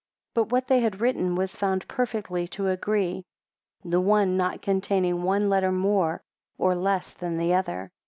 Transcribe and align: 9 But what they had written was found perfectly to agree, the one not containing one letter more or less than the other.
9 0.35 0.45
But 0.45 0.51
what 0.51 0.65
they 0.67 0.79
had 0.79 0.99
written 0.99 1.35
was 1.35 1.55
found 1.55 1.87
perfectly 1.87 2.47
to 2.47 2.69
agree, 2.69 3.23
the 3.85 4.01
one 4.01 4.35
not 4.35 4.59
containing 4.63 5.21
one 5.21 5.47
letter 5.47 5.71
more 5.71 6.23
or 6.57 6.73
less 6.75 7.13
than 7.13 7.37
the 7.37 7.53
other. 7.53 7.91